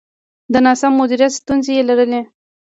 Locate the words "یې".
1.77-1.83